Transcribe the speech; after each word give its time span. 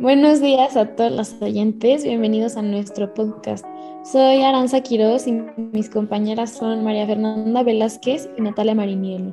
Buenos 0.00 0.40
días 0.40 0.76
a 0.76 0.94
todos 0.94 1.10
los 1.10 1.42
oyentes, 1.42 2.04
bienvenidos 2.04 2.56
a 2.56 2.62
nuestro 2.62 3.12
podcast. 3.14 3.66
Soy 4.04 4.42
Aranza 4.42 4.80
Quiroz 4.80 5.26
y 5.26 5.32
mis 5.72 5.90
compañeras 5.90 6.52
son 6.52 6.84
María 6.84 7.04
Fernanda 7.04 7.64
Velázquez 7.64 8.30
y 8.38 8.42
Natalia 8.42 8.76
Marinielo. 8.76 9.32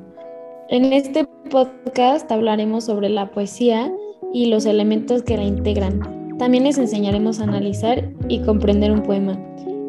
En 0.68 0.92
este 0.92 1.24
podcast 1.52 2.32
hablaremos 2.32 2.82
sobre 2.82 3.10
la 3.10 3.30
poesía 3.30 3.92
y 4.32 4.46
los 4.46 4.66
elementos 4.66 5.22
que 5.22 5.36
la 5.36 5.44
integran. 5.44 6.36
También 6.36 6.64
les 6.64 6.78
enseñaremos 6.78 7.38
a 7.38 7.44
analizar 7.44 8.10
y 8.28 8.40
comprender 8.40 8.90
un 8.90 9.04
poema. 9.04 9.40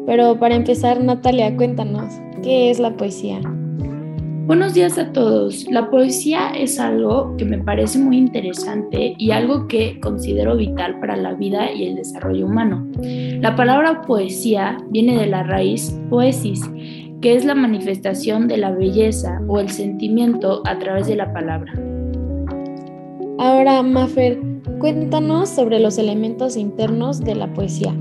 Pero 0.06 0.38
para 0.38 0.54
empezar, 0.54 1.02
Natalia, 1.02 1.56
cuéntanos, 1.56 2.14
¿qué 2.44 2.70
es 2.70 2.78
la 2.78 2.96
poesía? 2.96 3.40
Buenos 4.48 4.72
días 4.72 4.96
a 4.96 5.12
todos. 5.12 5.66
La 5.70 5.90
poesía 5.90 6.48
es 6.56 6.80
algo 6.80 7.36
que 7.36 7.44
me 7.44 7.58
parece 7.58 7.98
muy 7.98 8.16
interesante 8.16 9.14
y 9.18 9.30
algo 9.30 9.68
que 9.68 10.00
considero 10.00 10.56
vital 10.56 10.98
para 11.00 11.18
la 11.18 11.34
vida 11.34 11.70
y 11.70 11.84
el 11.84 11.96
desarrollo 11.96 12.46
humano. 12.46 12.88
La 13.42 13.54
palabra 13.56 14.00
poesía 14.00 14.78
viene 14.88 15.18
de 15.18 15.26
la 15.26 15.42
raíz 15.42 16.00
poesis, 16.08 16.62
que 17.20 17.34
es 17.34 17.44
la 17.44 17.54
manifestación 17.54 18.48
de 18.48 18.56
la 18.56 18.70
belleza 18.70 19.38
o 19.48 19.60
el 19.60 19.68
sentimiento 19.68 20.62
a 20.64 20.78
través 20.78 21.08
de 21.08 21.16
la 21.16 21.30
palabra. 21.34 21.74
Ahora, 23.38 23.82
Mafer, 23.82 24.40
cuéntanos 24.78 25.50
sobre 25.50 25.78
los 25.78 25.98
elementos 25.98 26.56
internos 26.56 27.20
de 27.20 27.34
la 27.34 27.52
poesía. 27.52 27.94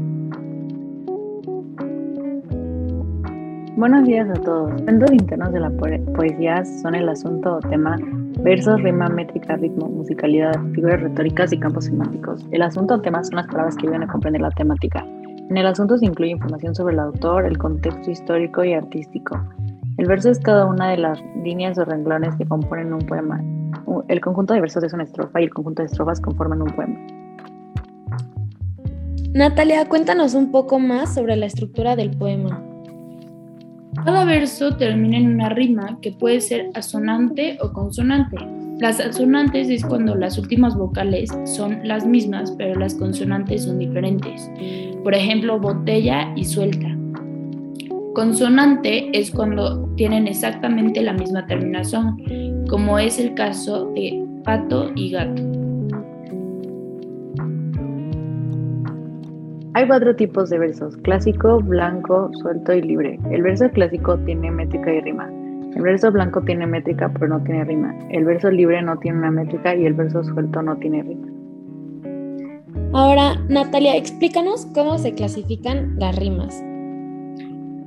Buenos 3.77 4.07
días 4.07 4.27
a 4.27 4.33
todos. 4.41 4.71
Elementos 4.81 5.11
internos 5.11 5.53
de 5.53 5.59
la 5.59 5.69
poesía 5.69 6.65
son 6.65 6.95
el 6.95 7.07
asunto 7.07 7.57
o 7.57 7.59
tema, 7.59 7.95
versos, 8.39 8.81
rima, 8.81 9.07
métrica, 9.07 9.55
ritmo, 9.55 9.87
musicalidad, 9.87 10.59
figuras 10.73 10.99
retóricas 10.99 11.53
y 11.53 11.59
campos 11.59 11.85
semánticos. 11.85 12.43
El 12.49 12.63
asunto 12.63 12.95
o 12.95 13.01
tema 13.01 13.23
son 13.23 13.35
las 13.35 13.45
palabras 13.45 13.75
que 13.75 13.85
ayudan 13.85 14.01
a 14.01 14.07
comprender 14.07 14.41
la 14.41 14.49
temática. 14.49 15.05
En 15.51 15.57
el 15.57 15.67
asunto 15.67 15.95
se 15.95 16.07
incluye 16.07 16.31
información 16.31 16.73
sobre 16.73 16.95
el 16.95 16.99
autor, 17.01 17.45
el 17.45 17.59
contexto 17.59 18.09
histórico 18.09 18.63
y 18.63 18.73
artístico. 18.73 19.39
El 19.97 20.07
verso 20.07 20.31
es 20.31 20.39
cada 20.39 20.65
una 20.65 20.89
de 20.89 20.97
las 20.97 21.23
líneas 21.43 21.77
o 21.77 21.85
renglones 21.85 22.35
que 22.35 22.47
componen 22.47 22.91
un 22.93 23.05
poema. 23.05 23.43
El 24.07 24.21
conjunto 24.21 24.55
de 24.55 24.61
versos 24.61 24.83
es 24.85 24.93
una 24.93 25.03
estrofa 25.03 25.39
y 25.39 25.43
el 25.43 25.53
conjunto 25.53 25.83
de 25.83 25.85
estrofas 25.85 26.19
conforman 26.19 26.63
un 26.63 26.71
poema. 26.71 26.99
Natalia, 29.35 29.87
cuéntanos 29.87 30.33
un 30.33 30.49
poco 30.49 30.79
más 30.79 31.13
sobre 31.13 31.35
la 31.35 31.45
estructura 31.45 31.95
del 31.95 32.17
poema. 32.17 32.66
Cada 34.05 34.25
verso 34.25 34.75
termina 34.77 35.17
en 35.17 35.35
una 35.35 35.49
rima 35.49 35.97
que 36.01 36.11
puede 36.11 36.41
ser 36.41 36.69
asonante 36.73 37.57
o 37.61 37.71
consonante. 37.73 38.37
Las 38.79 38.99
asonantes 38.99 39.69
es 39.69 39.83
cuando 39.83 40.15
las 40.15 40.37
últimas 40.37 40.75
vocales 40.75 41.29
son 41.45 41.79
las 41.83 42.05
mismas, 42.05 42.53
pero 42.57 42.79
las 42.79 42.93
consonantes 42.95 43.63
son 43.63 43.79
diferentes. 43.79 44.49
Por 45.03 45.15
ejemplo, 45.15 45.59
botella 45.59 46.31
y 46.35 46.45
suelta. 46.45 46.87
Consonante 48.13 49.09
es 49.17 49.31
cuando 49.31 49.89
tienen 49.95 50.27
exactamente 50.27 51.01
la 51.01 51.13
misma 51.13 51.45
terminación, 51.47 52.65
como 52.69 52.99
es 52.99 53.19
el 53.19 53.33
caso 53.33 53.91
de 53.95 54.23
pato 54.43 54.91
y 54.95 55.11
gato. 55.11 55.56
Hay 59.77 59.85
cuatro 59.85 60.15
tipos 60.15 60.49
de 60.49 60.57
versos, 60.57 60.97
clásico, 61.03 61.59
blanco, 61.59 62.31
suelto 62.41 62.73
y 62.73 62.81
libre. 62.81 63.19
El 63.29 63.43
verso 63.43 63.69
clásico 63.69 64.17
tiene 64.25 64.49
métrica 64.49 64.91
y 64.91 65.01
rima. 65.01 65.29
El 65.75 65.83
verso 65.83 66.11
blanco 66.11 66.41
tiene 66.41 66.65
métrica 66.65 67.13
pero 67.13 67.27
no 67.27 67.43
tiene 67.43 67.63
rima. 67.63 67.95
El 68.09 68.25
verso 68.25 68.49
libre 68.49 68.81
no 68.81 68.97
tiene 68.97 69.19
una 69.19 69.29
métrica 69.29 69.75
y 69.75 69.85
el 69.85 69.93
verso 69.93 70.23
suelto 70.23 70.63
no 70.63 70.77
tiene 70.77 71.03
rima. 71.03 71.27
Ahora, 72.91 73.35
Natalia, 73.49 73.95
explícanos 73.95 74.65
cómo 74.73 74.97
se 74.97 75.13
clasifican 75.13 75.95
las 75.99 76.15
rimas. 76.15 76.59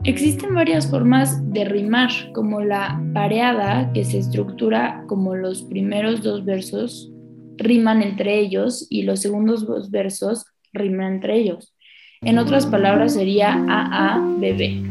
Existen 0.05 0.55
varias 0.55 0.89
formas 0.89 1.53
de 1.53 1.65
rimar, 1.65 2.11
como 2.35 2.61
la 2.61 3.03
pareada, 3.13 3.93
que 3.93 4.05
se 4.05 4.19
estructura 4.19 5.03
como 5.09 5.35
los 5.35 5.63
primeros 5.63 6.23
dos 6.23 6.45
versos 6.45 7.13
riman 7.57 8.01
entre 8.01 8.39
ellos 8.39 8.87
y 8.91 9.03
los 9.03 9.19
segundos 9.19 9.67
dos 9.67 9.91
versos 9.91 10.47
riman 10.73 11.15
entre 11.15 11.37
ellos. 11.37 11.75
En 12.23 12.37
otras 12.37 12.67
palabras 12.67 13.15
sería 13.15 13.55
AABB. 13.55 14.85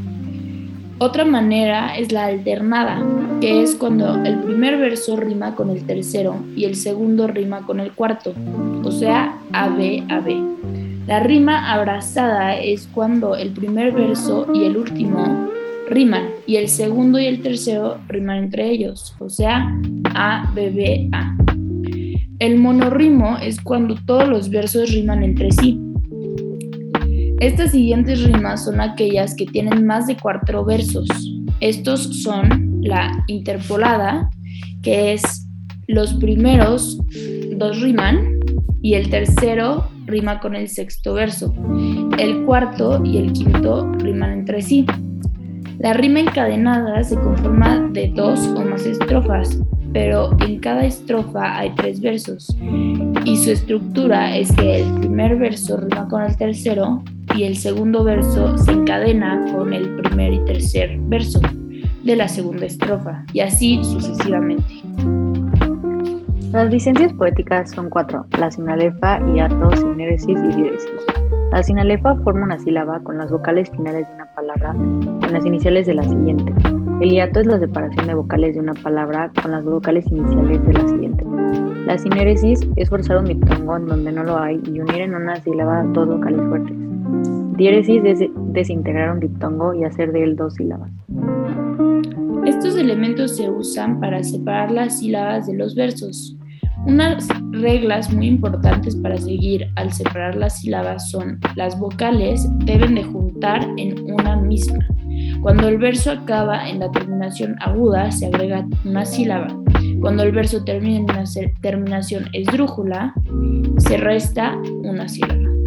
Otra 0.98 1.26
manera 1.26 1.96
es 1.96 2.12
la 2.12 2.26
alternada, 2.26 3.06
que 3.40 3.62
es 3.62 3.76
cuando 3.76 4.16
el 4.26 4.40
primer 4.40 4.80
verso 4.80 5.16
rima 5.16 5.54
con 5.54 5.70
el 5.70 5.86
tercero 5.86 6.38
y 6.56 6.66
el 6.66 6.76
segundo 6.76 7.28
rima 7.28 7.68
con 7.68 7.80
el 7.80 7.92
cuarto, 7.92 8.34
o 8.84 8.92
sea, 8.92 9.38
ABAB. 9.54 11.06
La 11.06 11.20
rima 11.20 11.72
abrazada 11.72 12.58
es 12.58 12.88
cuando 12.88 13.36
el 13.36 13.52
primer 13.52 13.92
verso 13.92 14.48
y 14.52 14.64
el 14.64 14.78
último 14.78 15.52
riman 15.88 16.30
y 16.48 16.56
el 16.56 16.68
segundo 16.68 17.20
y 17.20 17.28
el 17.28 17.44
tercero 17.44 18.00
riman 18.08 18.38
entre 18.38 18.72
ellos, 18.72 19.16
o 19.20 19.30
sea, 19.30 19.72
ABBA. 20.16 21.36
El 22.40 22.58
monorrimo 22.58 23.38
es 23.38 23.62
cuando 23.62 23.94
todos 24.04 24.28
los 24.28 24.50
versos 24.50 24.92
riman 24.92 25.22
entre 25.22 25.52
sí. 25.52 25.80
Estas 27.40 27.72
siguientes 27.72 28.22
rimas 28.26 28.66
son 28.66 28.82
aquellas 28.82 29.34
que 29.34 29.46
tienen 29.46 29.86
más 29.86 30.08
de 30.08 30.18
cuatro 30.18 30.66
versos. 30.66 31.08
Estos 31.62 32.22
son 32.22 32.82
la 32.82 33.24
interpolada, 33.28 34.30
que 34.82 35.14
es 35.14 35.48
los 35.88 36.14
primeros 36.16 37.00
dos 37.56 37.80
riman 37.80 38.40
y 38.82 38.96
el 38.96 39.10
tercero 39.10 39.88
rima 40.06 40.42
con 40.42 40.54
el 40.54 40.68
sexto 40.68 41.14
verso. 41.14 41.54
El 42.18 42.44
cuarto 42.44 43.02
y 43.06 43.18
el 43.18 43.32
quinto 43.32 43.90
riman 43.94 44.32
entre 44.32 44.62
sí. 44.62 44.86
La 45.78 45.94
rima 45.94 46.20
encadenada 46.20 47.02
se 47.06 47.16
conforma 47.16 47.90
de 47.94 48.12
dos 48.14 48.48
o 48.48 48.66
más 48.66 48.86
estrofas, 48.86 49.58
pero 49.94 50.36
en 50.46 50.60
cada 50.60 50.86
estrofa 50.86 51.58
hay 51.58 51.74
tres 51.76 52.02
versos 52.02 52.54
y 53.24 53.38
su 53.38 53.52
estructura 53.52 54.36
es 54.36 54.52
que 54.52 54.82
el 54.82 54.94
primer 54.96 55.38
verso 55.38 55.78
rima 55.78 56.06
con 56.10 56.24
el 56.24 56.36
tercero 56.36 57.02
y 57.36 57.44
el 57.44 57.58
segundo 57.58 58.04
verso 58.04 58.58
se 58.58 58.72
encadena 58.72 59.46
con 59.54 59.74
el 59.74 59.96
primer 59.98 60.34
y 60.34 60.46
tercer 60.46 60.98
verso 61.04 61.40
de 62.04 62.16
la 62.16 62.28
segunda 62.28 62.66
estrofa 62.66 63.24
y 63.34 63.42
así 63.42 63.84
sucesivamente. 63.84 64.84
Las 66.52 66.72
licencias 66.72 67.14
poéticas 67.14 67.72
son 67.72 67.90
cuatro, 67.90 68.26
la 68.40 68.50
sinalefa, 68.50 69.20
hiato, 69.28 69.76
sinéresis 69.76 70.38
y 70.38 70.56
diéresis. 70.56 70.90
La 71.52 71.62
sinalefa 71.62 72.16
forma 72.24 72.46
una 72.46 72.60
sílaba 72.60 73.00
con 73.02 73.18
las 73.18 73.32
vocales 73.32 73.70
finales 73.70 74.08
de 74.08 74.14
una 74.16 74.34
palabra 74.34 74.72
en 74.72 75.34
las 75.34 75.46
iniciales 75.46 75.86
de 75.88 75.94
la 75.94 76.04
siguiente. 76.04 76.54
El 77.02 77.12
hiato 77.12 77.40
es 77.40 77.46
la 77.46 77.60
separación 77.60 78.08
de 78.08 78.14
vocales 78.14 78.56
de 78.56 78.62
una 78.62 78.74
palabra 78.74 79.32
con 79.42 79.52
las 79.52 79.64
vocales 79.64 80.06
iniciales 80.08 80.66
de 80.66 80.74
la 80.74 80.88
siguiente. 80.88 81.26
La 81.86 81.98
sinéresis 81.98 82.68
es 82.76 82.90
forzar 82.90 83.18
un 83.18 83.26
diptongo 83.26 83.78
en 83.78 83.88
donde 83.88 84.12
no 84.12 84.24
lo 84.24 84.38
hay 84.38 84.62
y 84.66 84.80
unir 84.80 85.02
en 85.02 85.16
una 85.16 85.36
sílaba 85.38 85.84
dos 85.84 86.08
vocales 86.08 86.42
fuertes. 86.50 86.78
Diéresis 87.58 88.02
es 88.06 88.20
desintegrar 88.54 89.12
un 89.12 89.20
diptongo 89.20 89.74
y 89.74 89.84
hacer 89.84 90.12
de 90.12 90.24
él 90.24 90.36
dos 90.36 90.56
sílabas. 90.56 90.92
Estos 92.46 92.78
elementos 92.78 93.36
se 93.36 93.50
usan 93.50 94.00
para 94.00 94.24
separar 94.24 94.72
las 94.72 95.00
sílabas 95.00 95.46
de 95.48 95.56
los 95.56 95.76
versos. 95.76 96.36
Unas 96.86 97.28
reglas 97.52 98.12
muy 98.14 98.28
importantes 98.28 98.96
para 98.96 99.18
seguir 99.18 99.68
al 99.76 99.92
separar 99.92 100.36
las 100.36 100.62
sílabas 100.62 101.12
son 101.12 101.40
las 101.56 101.78
vocales 101.78 102.48
deben 102.60 102.96
de 102.96 103.04
juntar 103.04 103.68
en 103.78 104.12
una 104.14 104.38
misma. 104.38 104.80
Cuando 105.42 105.68
el 105.68 105.78
verso 105.78 106.12
acaba 106.12 106.70
en 106.70 106.80
la 106.80 106.90
terminación 106.92 107.56
aguda 107.60 108.10
se 108.12 108.28
agrega 108.28 108.66
una 108.86 109.06
sílaba. 109.06 109.48
Cuando 110.00 110.24
el 110.24 110.32
verso 110.32 110.64
termina 110.64 111.00
en 111.00 111.04
una 111.04 111.24
terminación 111.62 112.26
esdrújula 112.34 113.14
se 113.78 113.98
resta 113.98 114.58
una 114.84 115.08
sílaba. 115.08 115.59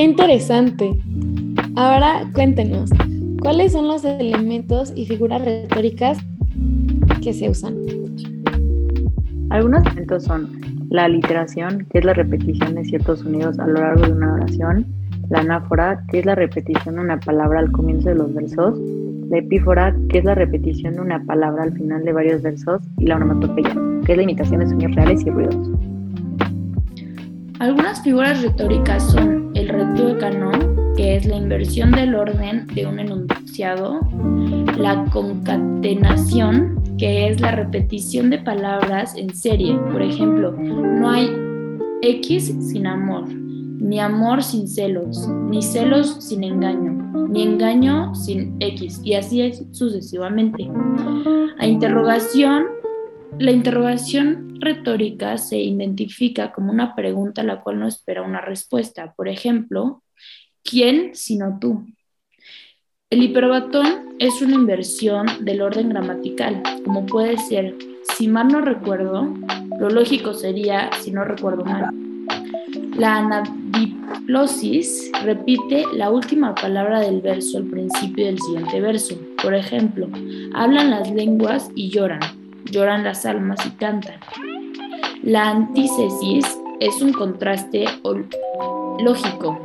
Interesante. 0.00 0.98
Ahora 1.76 2.22
cuéntenos, 2.32 2.88
¿cuáles 3.42 3.72
son 3.72 3.86
los 3.86 4.02
elementos 4.02 4.94
y 4.96 5.04
figuras 5.04 5.44
retóricas 5.44 6.16
que 7.22 7.34
se 7.34 7.50
usan? 7.50 7.76
Algunos 9.50 9.84
elementos 9.84 10.24
son 10.24 10.58
la 10.88 11.04
aliteración, 11.04 11.86
que 11.90 11.98
es 11.98 12.06
la 12.06 12.14
repetición 12.14 12.76
de 12.76 12.84
ciertos 12.86 13.20
sonidos 13.20 13.58
a 13.58 13.66
lo 13.66 13.74
largo 13.74 14.06
de 14.06 14.12
una 14.12 14.32
oración, 14.32 14.86
la 15.28 15.40
anáfora, 15.40 16.02
que 16.10 16.20
es 16.20 16.24
la 16.24 16.34
repetición 16.34 16.94
de 16.94 17.00
una 17.02 17.20
palabra 17.20 17.60
al 17.60 17.70
comienzo 17.70 18.08
de 18.08 18.14
los 18.14 18.32
versos, 18.32 18.80
la 19.28 19.36
epífora, 19.36 19.94
que 20.08 20.20
es 20.20 20.24
la 20.24 20.34
repetición 20.34 20.94
de 20.94 21.00
una 21.02 21.22
palabra 21.26 21.64
al 21.64 21.74
final 21.74 22.02
de 22.06 22.12
varios 22.14 22.40
versos, 22.40 22.80
y 22.96 23.04
la 23.04 23.16
onomatopeya, 23.16 23.76
que 24.06 24.12
es 24.12 24.16
la 24.16 24.22
imitación 24.22 24.60
de 24.60 24.66
sonidos 24.66 24.94
reales 24.94 25.26
y 25.26 25.30
ruidos. 25.30 25.70
Algunas 27.60 28.02
figuras 28.02 28.40
retóricas 28.40 29.02
son 29.12 29.50
el 29.54 29.68
inversión 31.50 31.90
del 31.90 32.14
orden 32.14 32.68
de 32.68 32.86
un 32.86 33.00
enunciado, 33.00 33.98
la 34.78 35.04
concatenación, 35.06 36.80
que 36.96 37.26
es 37.26 37.40
la 37.40 37.50
repetición 37.50 38.30
de 38.30 38.38
palabras 38.38 39.16
en 39.16 39.34
serie. 39.34 39.76
Por 39.90 40.00
ejemplo, 40.00 40.52
no 40.52 41.10
hay 41.10 41.28
X 42.02 42.54
sin 42.60 42.86
amor, 42.86 43.28
ni 43.28 43.98
amor 43.98 44.44
sin 44.44 44.68
celos, 44.68 45.28
ni 45.48 45.60
celos 45.60 46.18
sin 46.20 46.44
engaño, 46.44 46.92
ni 47.28 47.42
engaño 47.42 48.14
sin 48.14 48.54
X, 48.60 49.00
y 49.02 49.14
así 49.14 49.52
sucesivamente. 49.72 50.70
A 51.58 51.66
interrogación, 51.66 52.66
la 53.40 53.50
interrogación 53.50 54.60
retórica 54.60 55.36
se 55.36 55.58
identifica 55.58 56.52
como 56.52 56.70
una 56.70 56.94
pregunta 56.94 57.40
a 57.40 57.44
la 57.44 57.60
cual 57.60 57.80
no 57.80 57.88
espera 57.88 58.22
una 58.22 58.40
respuesta. 58.40 59.14
Por 59.16 59.26
ejemplo, 59.26 60.04
¿quién 60.62 61.14
sino 61.14 61.58
tú? 61.60 61.86
El 63.10 63.22
hiperbatón 63.22 64.16
es 64.18 64.40
una 64.40 64.54
inversión 64.54 65.26
del 65.40 65.62
orden 65.62 65.88
gramatical, 65.88 66.62
como 66.84 67.06
puede 67.06 67.38
ser, 67.38 67.74
si 68.16 68.28
mal 68.28 68.48
no 68.48 68.60
recuerdo, 68.60 69.34
lo 69.78 69.90
lógico 69.90 70.34
sería, 70.34 70.90
si 71.00 71.10
no 71.10 71.24
recuerdo 71.24 71.64
mal. 71.64 71.90
La 72.96 73.16
anadiplosis 73.16 75.10
repite 75.24 75.84
la 75.94 76.10
última 76.10 76.54
palabra 76.54 77.00
del 77.00 77.20
verso 77.20 77.58
al 77.58 77.64
principio 77.64 78.26
del 78.26 78.38
siguiente 78.38 78.80
verso. 78.80 79.16
Por 79.42 79.54
ejemplo, 79.54 80.08
hablan 80.54 80.90
las 80.90 81.10
lenguas 81.10 81.70
y 81.74 81.90
lloran, 81.90 82.20
lloran 82.70 83.04
las 83.04 83.24
almas 83.26 83.64
y 83.66 83.70
cantan. 83.70 84.20
La 85.22 85.50
antítesis 85.50 86.46
es 86.78 87.00
un 87.02 87.12
contraste 87.12 87.86
lógico, 88.98 89.64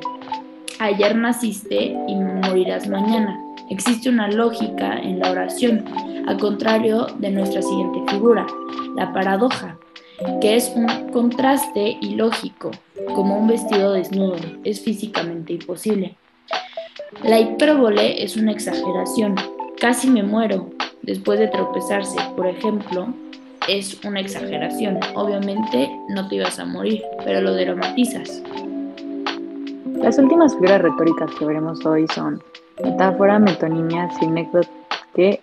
ayer 0.80 1.16
naciste 1.16 1.96
y 2.08 2.16
morirás 2.16 2.88
mañana. 2.88 3.40
Existe 3.70 4.10
una 4.10 4.30
lógica 4.30 5.00
en 5.00 5.20
la 5.20 5.32
oración, 5.32 5.86
al 6.28 6.38
contrario 6.38 7.08
de 7.18 7.32
nuestra 7.32 7.62
siguiente 7.62 8.00
figura, 8.12 8.46
la 8.96 9.12
paradoja, 9.12 9.78
que 10.42 10.56
es 10.56 10.72
un 10.76 10.88
contraste 11.12 11.98
ilógico, 12.02 12.72
como 13.14 13.38
un 13.38 13.48
vestido 13.48 13.94
desnudo, 13.94 14.36
es 14.64 14.82
físicamente 14.82 15.54
imposible. 15.54 16.16
La 17.24 17.40
hipérbole 17.40 18.24
es 18.24 18.36
una 18.36 18.52
exageración, 18.52 19.36
casi 19.80 20.10
me 20.10 20.24
muero 20.24 20.70
después 21.02 21.40
de 21.40 21.48
tropezarse, 21.48 22.18
por 22.36 22.48
ejemplo, 22.48 23.14
es 23.68 24.04
una 24.04 24.20
exageración. 24.20 25.00
Obviamente 25.16 25.90
no 26.10 26.28
te 26.28 26.36
ibas 26.36 26.60
a 26.60 26.66
morir, 26.66 27.04
pero 27.24 27.42
lo 27.42 27.56
dramatizas. 27.56 28.44
Las 29.94 30.18
últimas 30.18 30.56
figuras 30.56 30.82
retóricas 30.82 31.30
que 31.36 31.46
veremos 31.46 31.86
hoy 31.86 32.08
son 32.08 32.42
metáfora, 32.84 33.38
metonimia, 33.38 34.10
sinécdoque 34.20 35.40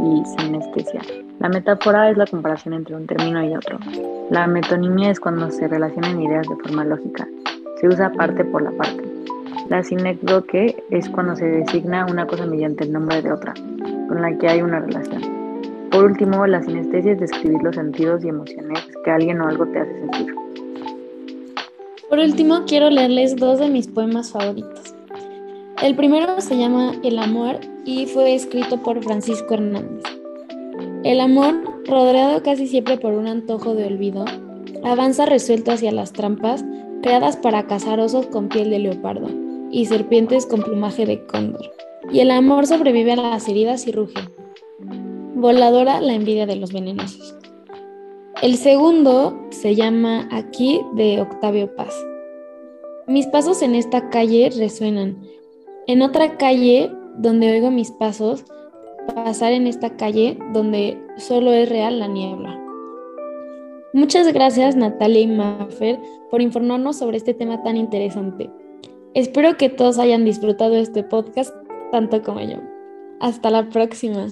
y 0.00 0.22
sinestesia. 0.24 1.02
La 1.40 1.50
metáfora 1.50 2.10
es 2.10 2.16
la 2.16 2.26
comparación 2.26 2.72
entre 2.72 2.96
un 2.96 3.06
término 3.06 3.44
y 3.44 3.54
otro. 3.54 3.78
La 4.30 4.46
metonimia 4.46 5.10
es 5.10 5.20
cuando 5.20 5.50
se 5.50 5.68
relacionan 5.68 6.22
ideas 6.22 6.48
de 6.48 6.56
forma 6.56 6.84
lógica. 6.84 7.28
Se 7.80 7.88
usa 7.88 8.10
parte 8.12 8.44
por 8.46 8.62
la 8.62 8.70
parte. 8.72 9.04
La 9.68 9.82
sinécdoque 9.82 10.74
es 10.90 11.08
cuando 11.10 11.36
se 11.36 11.46
designa 11.46 12.06
una 12.06 12.26
cosa 12.26 12.46
mediante 12.46 12.84
el 12.84 12.92
nombre 12.92 13.20
de 13.20 13.30
otra, 13.30 13.52
con 14.08 14.22
la 14.22 14.36
que 14.38 14.48
hay 14.48 14.62
una 14.62 14.80
relación. 14.80 15.22
Por 15.90 16.04
último, 16.04 16.46
la 16.46 16.62
sinestesia 16.62 17.12
es 17.12 17.20
describir 17.20 17.62
los 17.62 17.76
sentidos 17.76 18.24
y 18.24 18.28
emociones 18.28 18.88
que 19.04 19.10
alguien 19.10 19.40
o 19.42 19.48
algo 19.48 19.66
te 19.66 19.80
hace 19.80 19.98
sentir. 19.98 20.41
Por 22.12 22.18
último, 22.18 22.64
quiero 22.66 22.90
leerles 22.90 23.36
dos 23.36 23.58
de 23.58 23.70
mis 23.70 23.88
poemas 23.88 24.32
favoritos. 24.32 24.94
El 25.82 25.96
primero 25.96 26.42
se 26.42 26.58
llama 26.58 26.92
El 27.02 27.18
amor 27.18 27.58
y 27.86 28.04
fue 28.04 28.34
escrito 28.34 28.82
por 28.82 29.02
Francisco 29.02 29.54
Hernández. 29.54 30.04
El 31.04 31.22
amor, 31.22 31.54
rodeado 31.86 32.42
casi 32.42 32.66
siempre 32.66 32.98
por 32.98 33.14
un 33.14 33.28
antojo 33.28 33.74
de 33.74 33.86
olvido, 33.86 34.26
avanza 34.84 35.24
resuelto 35.24 35.72
hacia 35.72 35.90
las 35.90 36.12
trampas 36.12 36.62
creadas 37.00 37.38
para 37.38 37.66
cazar 37.66 37.98
osos 37.98 38.26
con 38.26 38.50
piel 38.50 38.68
de 38.68 38.80
leopardo 38.80 39.30
y 39.70 39.86
serpientes 39.86 40.44
con 40.44 40.60
plumaje 40.60 41.06
de 41.06 41.24
cóndor. 41.24 41.72
Y 42.12 42.20
el 42.20 42.30
amor 42.30 42.66
sobrevive 42.66 43.12
a 43.12 43.16
las 43.16 43.48
heridas 43.48 43.86
y 43.86 43.92
ruge. 43.92 44.20
Voladora 45.34 46.02
la 46.02 46.12
envidia 46.12 46.44
de 46.44 46.56
los 46.56 46.74
venenosos. 46.74 47.36
El 48.42 48.56
segundo 48.56 49.40
se 49.50 49.76
llama 49.76 50.28
Aquí 50.32 50.80
de 50.94 51.20
Octavio 51.20 51.76
Paz. 51.76 51.94
Mis 53.06 53.28
pasos 53.28 53.62
en 53.62 53.76
esta 53.76 54.10
calle 54.10 54.50
resuenan. 54.58 55.22
En 55.86 56.02
otra 56.02 56.36
calle 56.38 56.90
donde 57.18 57.52
oigo 57.52 57.70
mis 57.70 57.92
pasos, 57.92 58.44
pasar 59.14 59.52
en 59.52 59.68
esta 59.68 59.96
calle 59.96 60.36
donde 60.52 61.00
solo 61.18 61.52
es 61.52 61.68
real 61.68 62.00
la 62.00 62.08
niebla. 62.08 62.60
Muchas 63.92 64.32
gracias 64.32 64.74
Natalia 64.74 65.20
y 65.20 65.28
Maffer 65.28 66.00
por 66.28 66.42
informarnos 66.42 66.96
sobre 66.96 67.18
este 67.18 67.34
tema 67.34 67.62
tan 67.62 67.76
interesante. 67.76 68.50
Espero 69.14 69.56
que 69.56 69.68
todos 69.68 70.00
hayan 70.00 70.24
disfrutado 70.24 70.74
este 70.74 71.04
podcast 71.04 71.54
tanto 71.92 72.20
como 72.22 72.40
yo. 72.40 72.56
Hasta 73.20 73.50
la 73.50 73.68
próxima. 73.68 74.26